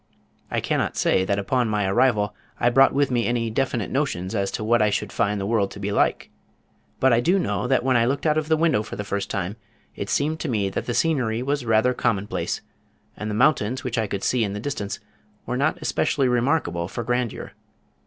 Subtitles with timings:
[0.49, 4.49] I cannot say that upon my arrival I brought with me any definite notions as
[4.53, 6.31] to what I should find the world to be like,
[6.99, 9.29] but I do know that when I looked out of the window for the first
[9.29, 9.57] time
[9.95, 12.61] it seemed to me that the scenery was rather commonplace,
[13.15, 14.99] and the mountains which I could see in the distance,
[15.45, 17.51] were not especially remarkable for grandeur.